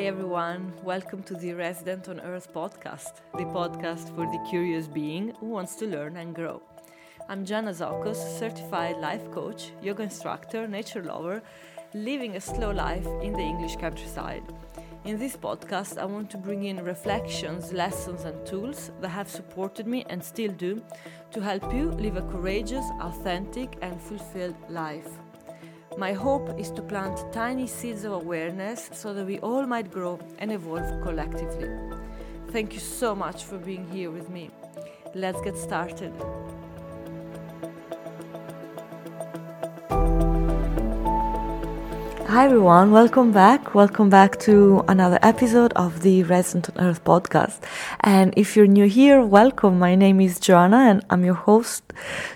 Hi, 0.00 0.06
everyone. 0.06 0.72
Welcome 0.82 1.22
to 1.24 1.34
the 1.34 1.52
Resident 1.52 2.08
on 2.08 2.20
Earth 2.20 2.54
podcast, 2.54 3.20
the 3.34 3.44
podcast 3.44 4.08
for 4.16 4.24
the 4.24 4.42
curious 4.48 4.86
being 4.86 5.34
who 5.38 5.50
wants 5.50 5.74
to 5.74 5.86
learn 5.86 6.16
and 6.16 6.34
grow. 6.34 6.62
I'm 7.28 7.44
Joana 7.44 7.74
Zokos, 7.74 8.16
certified 8.38 8.96
life 8.96 9.30
coach, 9.30 9.72
yoga 9.82 10.04
instructor, 10.04 10.66
nature 10.66 11.04
lover, 11.04 11.42
living 11.92 12.36
a 12.36 12.40
slow 12.40 12.70
life 12.70 13.06
in 13.20 13.34
the 13.34 13.42
English 13.42 13.76
countryside. 13.76 14.42
In 15.04 15.18
this 15.18 15.36
podcast, 15.36 15.98
I 15.98 16.06
want 16.06 16.30
to 16.30 16.38
bring 16.38 16.64
in 16.64 16.82
reflections, 16.82 17.70
lessons, 17.70 18.24
and 18.24 18.46
tools 18.46 18.92
that 19.02 19.10
have 19.10 19.28
supported 19.28 19.86
me 19.86 20.06
and 20.08 20.24
still 20.24 20.52
do 20.52 20.82
to 21.32 21.42
help 21.42 21.74
you 21.74 21.90
live 21.90 22.16
a 22.16 22.22
courageous, 22.22 22.86
authentic, 23.02 23.76
and 23.82 24.00
fulfilled 24.00 24.56
life. 24.70 25.10
My 25.98 26.12
hope 26.12 26.58
is 26.58 26.70
to 26.72 26.82
plant 26.82 27.32
tiny 27.32 27.66
seeds 27.66 28.04
of 28.04 28.12
awareness 28.12 28.90
so 28.92 29.12
that 29.12 29.26
we 29.26 29.38
all 29.40 29.66
might 29.66 29.90
grow 29.90 30.18
and 30.38 30.52
evolve 30.52 31.02
collectively. 31.02 31.68
Thank 32.50 32.74
you 32.74 32.80
so 32.80 33.14
much 33.14 33.44
for 33.44 33.58
being 33.58 33.88
here 33.90 34.10
with 34.10 34.30
me. 34.30 34.50
Let's 35.14 35.40
get 35.42 35.56
started. 35.56 36.12
Hi 42.30 42.44
everyone, 42.44 42.92
welcome 42.92 43.32
back. 43.32 43.74
Welcome 43.74 44.08
back 44.08 44.38
to 44.42 44.84
another 44.86 45.18
episode 45.20 45.72
of 45.72 46.02
the 46.02 46.22
Resident 46.22 46.70
on 46.70 46.86
Earth 46.86 47.02
podcast. 47.02 47.58
And 48.02 48.32
if 48.36 48.54
you're 48.54 48.68
new 48.68 48.86
here, 48.86 49.20
welcome. 49.20 49.80
My 49.80 49.96
name 49.96 50.20
is 50.20 50.38
Joana 50.38 50.88
and 50.88 51.04
I'm 51.10 51.24
your 51.24 51.34
host. 51.34 51.82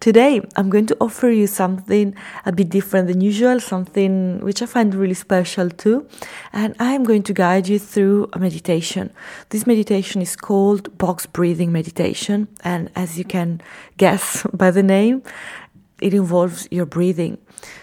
Today, 0.00 0.40
I'm 0.56 0.70
going 0.70 0.86
to 0.86 0.96
offer 1.00 1.30
you 1.30 1.46
something 1.46 2.16
a 2.44 2.50
bit 2.50 2.68
different 2.68 3.06
than 3.06 3.20
usual, 3.20 3.60
something 3.60 4.40
which 4.40 4.60
I 4.60 4.66
find 4.66 4.92
really 4.92 5.14
special 5.14 5.70
too. 5.70 6.08
And 6.52 6.74
I'm 6.80 7.04
going 7.04 7.22
to 7.22 7.32
guide 7.32 7.68
you 7.68 7.78
through 7.78 8.28
a 8.32 8.40
meditation. 8.40 9.12
This 9.50 9.68
meditation 9.68 10.20
is 10.20 10.34
called 10.34 10.98
box 10.98 11.26
breathing 11.26 11.70
meditation. 11.70 12.48
And 12.64 12.90
as 12.96 13.18
you 13.18 13.24
can 13.24 13.60
guess 13.98 14.44
by 14.52 14.72
the 14.72 14.82
name, 14.82 15.22
it 16.00 16.12
involves 16.14 16.68
your 16.70 16.86
breathing. 16.86 17.38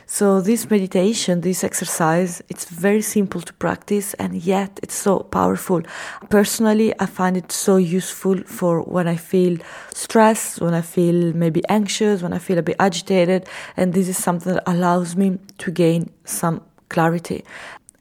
So 0.06 0.40
this 0.42 0.70
meditation, 0.70 1.42
this 1.42 1.64
exercise, 1.64 2.42
it's 2.50 2.66
very 2.66 3.02
simple 3.02 3.42
to 3.42 3.54
practice 3.54 4.14
and 4.16 4.36
yet 4.36 4.80
it's 4.84 4.94
so 4.94 5.20
powerful. 5.20 5.82
Personally, 6.30 6.94
I 7.00 7.08
find 7.08 7.36
it 7.36 7.52
so 7.52 7.78
useful 7.78 8.38
for 8.44 8.82
when 8.82 9.08
I 9.08 9.16
feel 9.16 9.58
stressed, 9.94 10.62
when 10.62 10.74
I 10.74 10.82
feel 10.82 11.34
maybe 11.34 11.62
anxious, 11.70 12.22
when 12.22 12.34
I 12.34 12.40
feel 12.40 12.60
a 12.60 12.64
bit 12.64 12.76
agitated, 12.80 13.48
and 13.76 13.94
this 13.94 14.08
is 14.08 14.18
something 14.22 14.54
that 14.54 14.64
allows 14.68 15.16
me 15.16 15.40
to 15.60 15.72
gain 15.72 16.12
some 16.26 16.62
clarity 16.90 17.44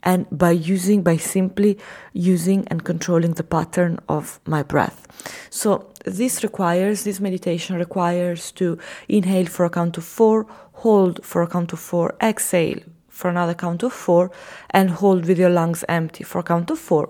and 0.03 0.27
by 0.31 0.51
using 0.51 1.03
by 1.03 1.17
simply 1.17 1.79
using 2.13 2.67
and 2.69 2.85
controlling 2.85 3.35
the 3.35 3.45
pattern 3.45 3.99
of 4.09 4.41
my 4.47 4.63
breath. 4.63 5.07
So 5.51 5.91
this 6.05 6.43
requires 6.43 7.05
this 7.05 7.21
meditation 7.21 7.77
requires 7.77 8.53
to 8.53 8.79
inhale 9.09 9.47
for 9.47 9.65
a 9.65 9.71
count 9.71 9.99
of 9.99 10.05
4 10.05 10.47
hold 10.73 11.25
for 11.25 11.43
a 11.43 11.47
count 11.47 11.73
of 11.73 11.79
4 11.79 12.15
exhale 12.21 12.81
for 13.09 13.31
another 13.31 13.55
count 13.55 13.83
of 13.83 13.93
4 13.93 14.31
and 14.71 14.91
hold 14.91 15.27
with 15.27 15.39
your 15.39 15.51
lungs 15.51 15.85
empty 15.89 16.25
for 16.25 16.41
a 16.41 16.43
count 16.43 16.71
of 16.71 16.79
4 16.79 17.09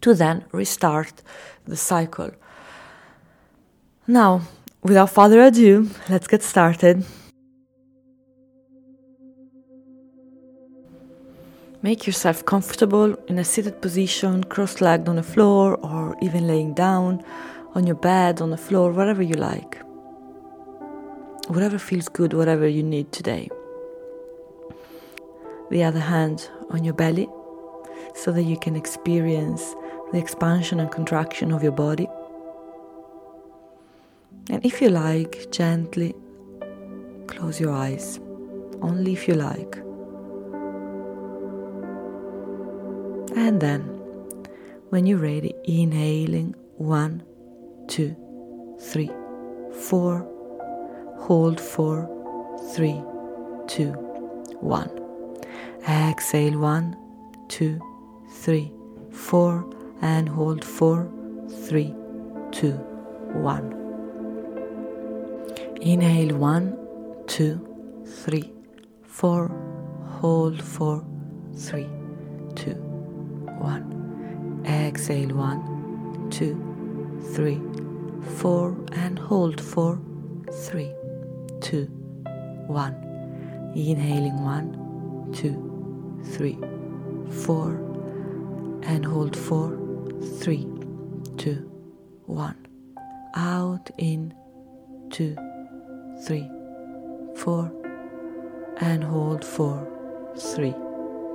to 0.00 0.14
then 0.14 0.44
restart 0.52 1.22
the 1.66 1.76
cycle. 1.76 2.30
Now 4.06 4.42
without 4.82 5.10
further 5.10 5.40
ado 5.40 5.90
let's 6.08 6.28
get 6.28 6.42
started 6.42 7.04
Make 11.80 12.08
yourself 12.08 12.44
comfortable 12.44 13.14
in 13.28 13.38
a 13.38 13.44
seated 13.44 13.80
position, 13.80 14.42
cross 14.42 14.80
legged 14.80 15.08
on 15.08 15.14
the 15.14 15.22
floor, 15.22 15.76
or 15.76 16.16
even 16.20 16.48
laying 16.48 16.74
down 16.74 17.24
on 17.76 17.86
your 17.86 17.94
bed, 17.94 18.40
on 18.40 18.50
the 18.50 18.56
floor, 18.56 18.90
whatever 18.90 19.22
you 19.22 19.34
like. 19.34 19.78
Whatever 21.46 21.78
feels 21.78 22.08
good, 22.08 22.32
whatever 22.32 22.66
you 22.66 22.82
need 22.82 23.12
today. 23.12 23.48
The 25.70 25.84
other 25.84 26.00
hand 26.00 26.50
on 26.70 26.82
your 26.82 26.94
belly 26.94 27.28
so 28.12 28.32
that 28.32 28.42
you 28.42 28.58
can 28.58 28.74
experience 28.74 29.76
the 30.10 30.18
expansion 30.18 30.80
and 30.80 30.90
contraction 30.90 31.52
of 31.52 31.62
your 31.62 31.72
body. 31.72 32.08
And 34.50 34.66
if 34.66 34.82
you 34.82 34.88
like, 34.88 35.52
gently 35.52 36.12
close 37.28 37.60
your 37.60 37.70
eyes, 37.70 38.18
only 38.82 39.12
if 39.12 39.28
you 39.28 39.34
like. 39.34 39.87
And 43.38 43.60
then, 43.60 43.82
when 44.90 45.06
you're 45.06 45.18
ready, 45.18 45.54
inhaling 45.64 46.56
one, 46.76 47.22
two, 47.86 48.16
three, 48.80 49.10
four, 49.88 50.26
hold 51.16 51.60
four, 51.60 51.98
three, 52.74 53.00
two, 53.68 53.92
one. 54.60 54.90
Exhale 55.88 56.58
one, 56.58 56.96
two, 57.46 57.80
three, 58.42 58.72
four, 59.12 59.72
and 60.02 60.28
hold 60.28 60.64
four, 60.64 61.08
three, 61.68 61.94
two, 62.50 62.72
one. 63.52 63.72
Inhale 65.80 66.36
one, 66.36 66.76
two, 67.28 67.54
three, 68.04 68.52
four, 69.04 69.48
hold 70.20 70.60
four, 70.60 71.06
three, 71.54 71.88
one. 73.58 74.62
Exhale 74.66 75.34
one, 75.34 76.28
two, 76.30 76.54
three, 77.34 77.60
four, 78.36 78.76
and 78.92 79.18
hold 79.18 79.60
four, 79.60 80.00
three, 80.52 80.92
two, 81.60 81.86
one. 82.66 82.94
Inhaling 83.74 84.42
one, 84.42 85.32
two, 85.32 86.20
three, 86.32 86.58
four, 87.30 87.72
and 88.82 89.04
hold 89.04 89.36
four, 89.36 89.78
three, 90.40 90.66
two, 91.36 91.70
one. 92.26 92.56
Out 93.34 93.90
in 93.98 94.34
two, 95.10 95.36
three, 96.24 96.48
four, 97.36 97.72
and 98.78 99.02
hold 99.04 99.44
four, 99.44 99.86
three, 100.36 100.74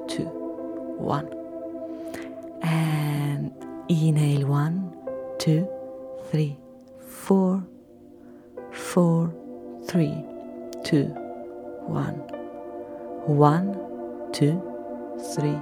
two, 0.07 0.29
one 0.97 1.42
and 2.63 3.51
inhale 3.89 4.47
one, 4.47 4.95
two, 5.37 5.67
three, 6.31 6.57
four, 7.07 7.63
four, 8.71 9.33
three, 9.87 10.23
two, 10.83 11.05
one, 11.85 12.15
one, 13.25 13.77
two, 14.31 14.61
three, 15.35 15.59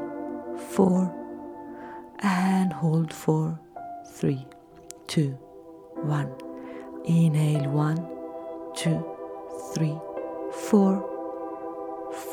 four, 0.70 1.14
and 2.20 2.72
hold 2.72 3.12
four, 3.12 3.60
three, 4.14 4.46
two, 5.08 5.32
one. 5.96 6.32
Inhale 7.04 7.68
one, 7.72 7.98
two, 8.76 9.04
three, 9.74 9.98
four, 10.54 11.02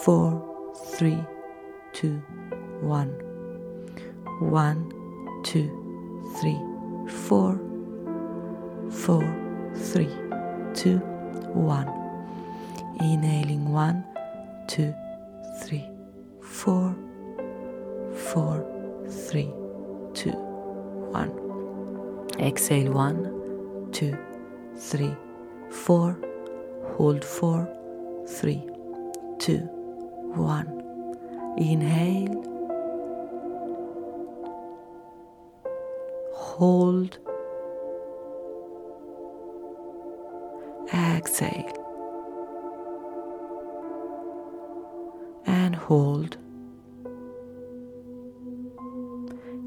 four, 0.04 0.74
three, 0.94 1.24
two, 1.94 2.22
one 2.82 3.27
one, 4.41 4.93
two, 5.43 5.69
three, 6.41 6.59
four, 7.09 7.59
four, 8.91 9.25
three, 9.75 10.10
two, 10.75 10.99
one. 11.54 11.88
Inhaling 13.00 13.70
one, 13.70 14.05
two, 14.67 14.94
three, 15.62 15.88
four, 16.40 16.94
four, 18.14 18.67
three, 19.08 19.50
two, 20.14 20.32
one. 20.32 21.32
Exhale 22.38 22.93
one, 22.93 23.88
two, 23.93 24.17
three, 24.76 25.14
four, 25.70 26.17
hold 26.96 27.25
four, 27.25 27.69
three, 28.29 28.62
two, 29.38 29.58
one. 30.34 30.69
Inhale 31.56 32.57
hold, 36.58 37.19
exhale, 40.93 41.72
and 45.46 45.76
hold. 45.76 46.37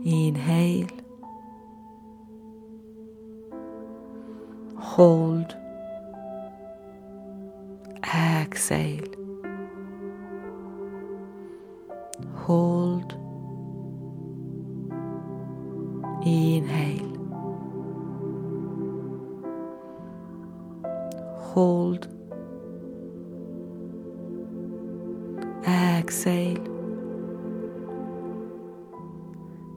Inhale, 0.03 0.89
hold, 4.77 5.55
exhale, 8.03 9.20
Inhale. 16.23 17.07
Hold. 21.39 22.07
Exhale. 25.67 26.63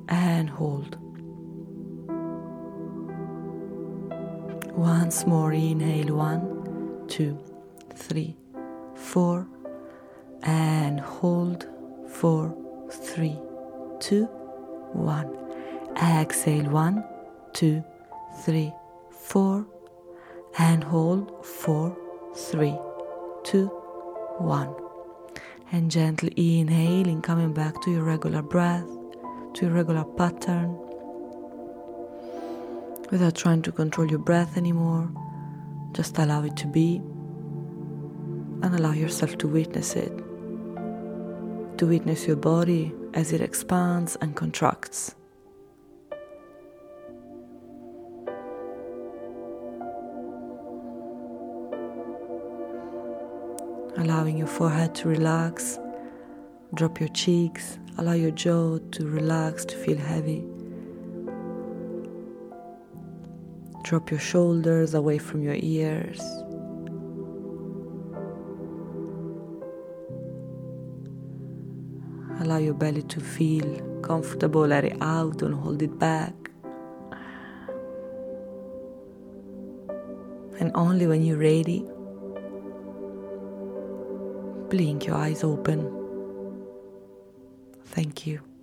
And 0.09 0.51
hold. 0.51 0.99
Once 4.77 5.27
more, 5.27 5.53
inhale 5.53 6.15
one, 6.17 7.05
two, 7.09 7.39
three, 7.95 8.37
four, 8.95 9.47
and 10.43 11.01
hold 11.01 11.67
four, 12.09 12.55
three, 12.91 13.39
two, 14.01 14.25
one. 14.93 15.44
Exhale 16.03 16.69
one, 16.71 17.05
two, 17.53 17.85
three, 18.43 18.73
four, 19.11 19.67
and 20.59 20.83
hold 20.83 21.45
four, 21.45 21.97
three, 22.35 22.77
two, 23.45 23.67
one. 24.39 24.75
And 25.73 25.91
gently 25.91 26.33
inhaling, 26.61 27.23
coming 27.23 27.53
back 27.53 27.81
to 27.83 27.91
your 27.91 28.05
regular 28.05 28.43
breath, 28.43 28.87
to 29.55 29.67
your 29.67 29.75
regular 29.75 30.05
pattern 30.05 30.77
without 33.11 33.37
trying 33.37 33.63
to 33.63 33.71
control 33.71 34.09
your 34.09 34.19
breath 34.19 34.57
anymore. 34.57 35.09
Just 35.93 36.19
allow 36.19 36.43
it 36.43 36.57
to 36.57 36.67
be 36.67 36.97
and 38.63 38.75
allow 38.75 38.93
yourself 38.93 39.39
to 39.39 39.47
witness 39.47 39.95
it. 39.95 40.13
To 41.79 41.87
witness 41.87 42.27
your 42.27 42.37
body 42.37 42.93
as 43.15 43.33
it 43.33 43.41
expands 43.41 44.17
and 44.17 44.35
contracts. 44.35 45.15
Allowing 53.97 54.37
your 54.37 54.49
forehead 54.49 54.95
to 54.97 55.09
relax, 55.09 55.79
drop 56.75 56.99
your 56.99 57.09
cheeks, 57.11 57.79
allow 57.97 58.13
your 58.13 58.33
jaw 58.33 58.79
to 58.79 59.07
relax, 59.07 59.65
to 59.67 59.77
feel 59.77 59.97
heavy. 59.97 60.45
Drop 63.85 64.11
your 64.11 64.19
shoulders 64.19 64.95
away 64.95 65.19
from 65.19 65.43
your 65.43 65.55
ears. 65.61 66.21
Allow 72.41 72.59
your 72.59 72.75
belly 72.75 73.03
to 73.03 73.21
feel 73.21 73.81
comfortable, 74.03 74.67
let 74.67 74.85
it 74.85 74.97
out, 75.01 75.39
don't 75.39 75.53
hold 75.53 75.83
it 75.83 75.99
back. 76.01 76.35
And 80.59 80.73
only 80.75 81.07
when 81.07 81.23
you're 81.23 81.39
ready, 81.39 81.87
blink 84.75 85.07
your 85.07 85.15
eyes 85.15 85.45
open. 85.45 85.79
Thank 87.85 88.27
you. 88.27 88.54